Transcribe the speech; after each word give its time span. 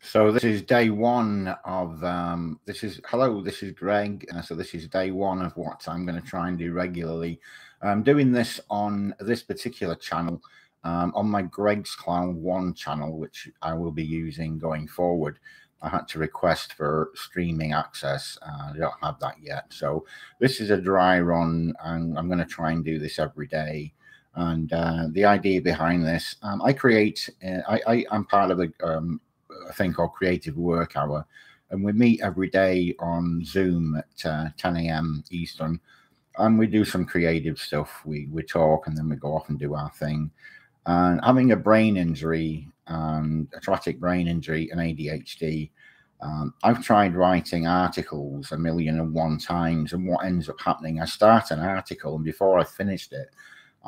So 0.00 0.30
this 0.30 0.44
is 0.44 0.62
day 0.62 0.90
one 0.90 1.54
of 1.64 2.02
um, 2.04 2.60
this 2.64 2.84
is 2.84 3.00
hello. 3.06 3.42
This 3.42 3.62
is 3.62 3.72
Greg. 3.72 4.26
Uh, 4.34 4.40
so 4.40 4.54
this 4.54 4.72
is 4.72 4.86
day 4.86 5.10
one 5.10 5.42
of 5.42 5.56
what 5.56 5.86
I'm 5.88 6.06
going 6.06 6.20
to 6.20 6.26
try 6.26 6.48
and 6.48 6.56
do 6.56 6.72
regularly. 6.72 7.40
I'm 7.82 8.02
doing 8.02 8.32
this 8.32 8.60
on 8.70 9.14
this 9.20 9.42
particular 9.42 9.96
channel, 9.96 10.40
um, 10.84 11.12
on 11.14 11.28
my 11.28 11.42
Greg's 11.42 11.94
Cloud 11.94 12.36
One 12.36 12.74
channel, 12.74 13.18
which 13.18 13.48
I 13.60 13.74
will 13.74 13.90
be 13.90 14.04
using 14.04 14.58
going 14.58 14.86
forward. 14.86 15.40
I 15.82 15.88
had 15.88 16.08
to 16.08 16.18
request 16.18 16.74
for 16.74 17.10
streaming 17.14 17.72
access. 17.72 18.38
Uh, 18.40 18.72
I 18.74 18.78
don't 18.78 18.94
have 19.02 19.18
that 19.20 19.36
yet. 19.42 19.66
So 19.70 20.06
this 20.40 20.60
is 20.60 20.70
a 20.70 20.80
dry 20.80 21.20
run, 21.20 21.74
and 21.84 22.18
I'm 22.18 22.28
going 22.28 22.38
to 22.38 22.44
try 22.44 22.70
and 22.70 22.84
do 22.84 22.98
this 22.98 23.18
every 23.18 23.48
day. 23.48 23.92
And 24.34 24.72
uh, 24.72 25.08
the 25.10 25.24
idea 25.24 25.60
behind 25.60 26.04
this, 26.04 26.36
um, 26.42 26.62
I 26.62 26.72
create. 26.72 27.28
Uh, 27.44 27.60
I, 27.68 27.80
I 27.86 28.04
am 28.12 28.24
part 28.24 28.52
of 28.52 28.60
a 28.60 28.70
um, 28.82 29.20
a 29.68 29.72
thing 29.72 29.92
called 29.92 30.14
Creative 30.14 30.56
Work 30.56 30.96
Hour, 30.96 31.24
and 31.70 31.84
we 31.84 31.92
meet 31.92 32.20
every 32.22 32.48
day 32.48 32.94
on 32.98 33.44
Zoom 33.44 33.96
at 33.96 34.26
uh, 34.26 34.48
10 34.56 34.76
a.m. 34.76 35.22
Eastern, 35.30 35.80
and 36.38 36.58
we 36.58 36.66
do 36.66 36.84
some 36.84 37.04
creative 37.04 37.58
stuff. 37.58 38.02
We 38.04 38.28
we 38.32 38.42
talk, 38.42 38.86
and 38.86 38.96
then 38.96 39.08
we 39.08 39.16
go 39.16 39.34
off 39.34 39.48
and 39.48 39.58
do 39.58 39.74
our 39.74 39.90
thing. 39.90 40.30
And 40.86 41.20
having 41.22 41.52
a 41.52 41.56
brain 41.56 41.96
injury 41.96 42.68
and 42.86 43.46
a 43.54 43.60
traumatic 43.60 44.00
brain 44.00 44.26
injury 44.26 44.70
and 44.70 44.80
ADHD, 44.80 45.70
um, 46.20 46.54
I've 46.62 46.82
tried 46.82 47.14
writing 47.14 47.66
articles 47.66 48.52
a 48.52 48.58
million 48.58 48.98
and 48.98 49.12
one 49.12 49.38
times, 49.38 49.92
and 49.92 50.06
what 50.06 50.24
ends 50.24 50.48
up 50.48 50.60
happening, 50.60 51.00
I 51.00 51.04
start 51.04 51.50
an 51.50 51.60
article, 51.60 52.16
and 52.16 52.24
before 52.24 52.58
I 52.58 52.64
finished 52.64 53.12
it, 53.12 53.28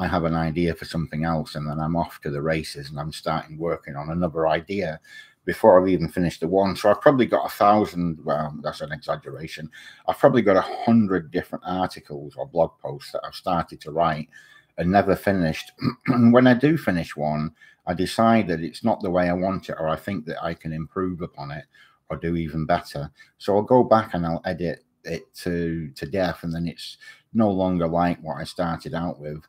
I 0.00 0.06
have 0.06 0.24
an 0.24 0.34
idea 0.34 0.74
for 0.74 0.86
something 0.86 1.24
else, 1.24 1.56
and 1.56 1.68
then 1.68 1.78
I'm 1.78 1.94
off 1.94 2.22
to 2.22 2.30
the 2.30 2.40
races, 2.40 2.88
and 2.88 2.98
I'm 2.98 3.12
starting 3.12 3.58
working 3.58 3.96
on 3.96 4.08
another 4.08 4.48
idea 4.48 4.98
before 5.44 5.78
I've 5.78 5.88
even 5.88 6.08
finished 6.08 6.40
the 6.40 6.48
one. 6.48 6.74
So 6.74 6.90
I've 6.90 7.02
probably 7.02 7.26
got 7.26 7.44
a 7.44 7.50
thousand, 7.50 8.18
well, 8.24 8.54
that's 8.62 8.80
an 8.80 8.92
exaggeration. 8.92 9.70
I've 10.08 10.18
probably 10.18 10.40
got 10.40 10.56
a 10.56 10.84
hundred 10.86 11.30
different 11.30 11.64
articles 11.66 12.34
or 12.38 12.46
blog 12.46 12.78
posts 12.80 13.12
that 13.12 13.20
I've 13.26 13.34
started 13.34 13.78
to 13.82 13.90
write 13.90 14.30
and 14.78 14.90
never 14.90 15.14
finished. 15.14 15.72
and 16.06 16.32
when 16.32 16.46
I 16.46 16.54
do 16.54 16.78
finish 16.78 17.14
one, 17.14 17.52
I 17.86 17.92
decide 17.92 18.48
that 18.48 18.60
it's 18.60 18.82
not 18.82 19.02
the 19.02 19.10
way 19.10 19.28
I 19.28 19.34
want 19.34 19.68
it, 19.68 19.76
or 19.78 19.86
I 19.86 19.96
think 19.96 20.24
that 20.26 20.42
I 20.42 20.54
can 20.54 20.72
improve 20.72 21.20
upon 21.20 21.50
it 21.50 21.66
or 22.08 22.16
do 22.16 22.36
even 22.36 22.64
better. 22.64 23.10
So 23.36 23.54
I'll 23.54 23.62
go 23.62 23.84
back 23.84 24.14
and 24.14 24.24
I'll 24.24 24.42
edit 24.46 24.82
it 25.04 25.32
to 25.34 25.90
to 25.94 26.06
death, 26.06 26.42
and 26.42 26.54
then 26.54 26.66
it's 26.66 26.96
no 27.34 27.50
longer 27.50 27.86
like 27.86 28.18
what 28.22 28.38
I 28.38 28.44
started 28.44 28.94
out 28.94 29.20
with. 29.20 29.42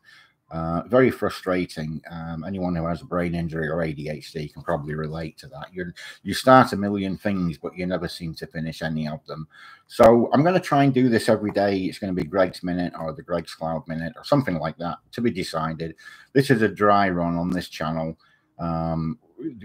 Uh, 0.52 0.82
very 0.86 1.10
frustrating. 1.10 2.02
Um, 2.10 2.44
anyone 2.44 2.76
who 2.76 2.86
has 2.86 3.00
a 3.00 3.06
brain 3.06 3.34
injury 3.34 3.68
or 3.70 3.78
ADHD 3.78 4.52
can 4.52 4.62
probably 4.62 4.94
relate 4.94 5.38
to 5.38 5.48
that. 5.48 5.68
You 5.72 5.92
you 6.22 6.34
start 6.34 6.74
a 6.74 6.76
million 6.76 7.16
things, 7.16 7.56
but 7.56 7.74
you 7.76 7.86
never 7.86 8.06
seem 8.06 8.34
to 8.34 8.46
finish 8.46 8.82
any 8.82 9.08
of 9.08 9.24
them. 9.26 9.48
So 9.86 10.28
I'm 10.32 10.42
going 10.42 10.54
to 10.54 10.60
try 10.60 10.84
and 10.84 10.92
do 10.92 11.08
this 11.08 11.30
every 11.30 11.52
day. 11.52 11.78
It's 11.78 11.98
going 11.98 12.14
to 12.14 12.22
be 12.22 12.28
Greg's 12.28 12.62
Minute 12.62 12.92
or 13.00 13.14
the 13.14 13.22
Greg's 13.22 13.54
Cloud 13.54 13.88
Minute 13.88 14.12
or 14.14 14.24
something 14.24 14.58
like 14.58 14.76
that 14.76 14.98
to 15.12 15.22
be 15.22 15.30
decided. 15.30 15.96
This 16.34 16.50
is 16.50 16.60
a 16.60 16.68
dry 16.68 17.08
run 17.08 17.36
on 17.36 17.48
this 17.48 17.70
channel. 17.70 18.18
Um, 18.58 19.18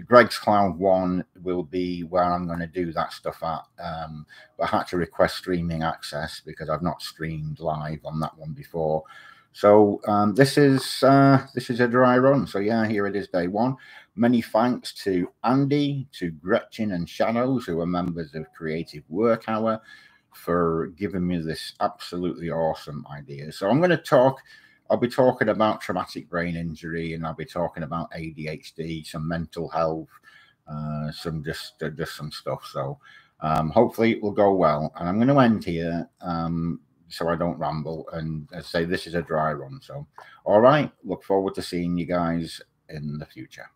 Greg's 0.06 0.38
Cloud 0.38 0.78
One 0.78 1.24
will 1.42 1.64
be 1.64 2.02
where 2.02 2.24
I'm 2.24 2.46
going 2.46 2.60
to 2.60 2.66
do 2.66 2.92
that 2.94 3.12
stuff 3.12 3.42
at. 3.42 3.62
Um, 3.78 4.24
I 4.58 4.66
had 4.66 4.84
to 4.88 4.96
request 4.96 5.36
streaming 5.36 5.82
access 5.82 6.40
because 6.44 6.70
I've 6.70 6.82
not 6.82 7.02
streamed 7.02 7.60
live 7.60 8.00
on 8.06 8.20
that 8.20 8.38
one 8.38 8.52
before. 8.54 9.04
So 9.52 10.00
um, 10.08 10.34
this 10.34 10.58
is 10.58 11.02
uh, 11.02 11.46
this 11.54 11.70
is 11.70 11.80
a 11.80 11.88
dry 11.88 12.18
run. 12.18 12.46
So 12.46 12.60
yeah, 12.60 12.86
here 12.86 13.06
it 13.06 13.16
is, 13.16 13.28
day 13.28 13.48
one. 13.48 13.76
Many 14.16 14.42
thanks 14.42 14.92
to 15.04 15.30
Andy, 15.44 16.08
to 16.14 16.30
Gretchen 16.32 16.92
and 16.92 17.08
Shadows, 17.08 17.66
who 17.66 17.80
are 17.80 17.86
members 17.86 18.34
of 18.34 18.46
Creative 18.56 19.04
Work 19.08 19.44
Hour, 19.48 19.80
for 20.34 20.88
giving 20.98 21.26
me 21.26 21.38
this 21.40 21.74
absolutely 21.80 22.50
awesome 22.50 23.06
idea. 23.12 23.52
So 23.52 23.70
I'm 23.70 23.78
going 23.78 23.90
to 23.90 23.98
talk. 23.98 24.40
I'll 24.90 24.98
be 24.98 25.08
talking 25.08 25.50
about 25.50 25.82
traumatic 25.82 26.30
brain 26.30 26.56
injury, 26.56 27.14
and 27.14 27.26
I'll 27.26 27.34
be 27.34 27.44
talking 27.46 27.84
about 27.84 28.10
ADHD, 28.12 29.06
some 29.06 29.28
mental 29.28 29.68
health, 29.68 30.08
uh, 30.68 31.12
some 31.12 31.44
just 31.44 31.82
uh, 31.82 31.90
just 31.90 32.16
some 32.16 32.32
stuff. 32.32 32.68
So 32.72 32.98
um, 33.40 33.70
hopefully 33.70 34.12
it 34.12 34.22
will 34.22 34.32
go 34.32 34.54
well. 34.54 34.92
And 34.96 35.08
I'm 35.08 35.16
going 35.16 35.28
to 35.28 35.40
end 35.40 35.64
here. 35.64 36.08
Um, 36.20 36.80
so 37.08 37.28
I 37.28 37.36
don't 37.36 37.58
ramble. 37.58 38.08
And 38.12 38.48
I 38.54 38.60
say 38.60 38.84
this 38.84 39.06
is 39.06 39.14
a 39.14 39.22
dry 39.22 39.52
run. 39.52 39.80
So, 39.82 40.06
all 40.44 40.60
right, 40.60 40.90
look 41.04 41.24
forward 41.24 41.54
to 41.54 41.62
seeing 41.62 41.96
you 41.96 42.06
guys 42.06 42.60
in 42.88 43.18
the 43.18 43.26
future. 43.26 43.70